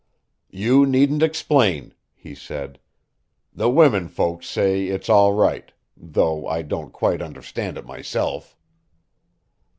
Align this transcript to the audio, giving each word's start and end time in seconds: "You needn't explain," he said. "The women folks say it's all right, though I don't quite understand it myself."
"You 0.49 0.87
needn't 0.87 1.21
explain," 1.21 1.93
he 2.15 2.33
said. 2.33 2.79
"The 3.53 3.69
women 3.69 4.07
folks 4.07 4.47
say 4.47 4.87
it's 4.87 5.09
all 5.09 5.33
right, 5.33 5.71
though 5.95 6.47
I 6.47 6.63
don't 6.63 6.91
quite 6.91 7.21
understand 7.21 7.77
it 7.77 7.85
myself." 7.85 8.57